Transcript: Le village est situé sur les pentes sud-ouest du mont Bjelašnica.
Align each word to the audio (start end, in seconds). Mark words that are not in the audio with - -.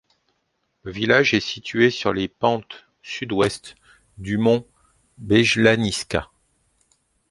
Le 0.81 0.91
village 0.91 1.35
est 1.35 1.39
situé 1.41 1.91
sur 1.91 2.11
les 2.11 2.27
pentes 2.27 2.87
sud-ouest 3.03 3.75
du 4.17 4.39
mont 4.39 4.65
Bjelašnica. 5.19 6.31